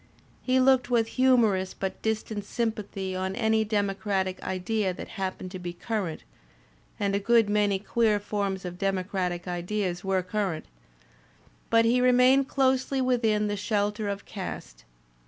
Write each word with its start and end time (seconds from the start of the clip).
He 0.41 0.59
looked 0.59 0.89
with 0.89 1.09
humor 1.09 1.55
ous 1.55 1.75
but 1.75 2.01
distant 2.01 2.43
sympathy 2.43 3.15
on 3.15 3.35
any 3.35 3.63
democratic 3.63 4.41
idea 4.41 4.95
that 4.95 5.09
hap 5.09 5.37
pened 5.37 5.51
to 5.51 5.59
be 5.59 5.73
current 5.73 6.23
(and 6.99 7.13
a 7.13 7.19
good 7.19 7.47
many 7.51 7.77
queer 7.77 8.19
forms 8.19 8.65
of 8.65 8.79
demo 8.79 9.03
cratic 9.03 9.47
ideas 9.47 10.03
were 10.03 10.23
current), 10.23 10.65
but 11.69 11.85
he 11.85 12.01
remained 12.01 12.47
closely 12.47 12.99
within 12.99 13.45
the 13.45 13.55
shelter 13.55 14.09
of 14.09 14.25
caste. 14.25 14.85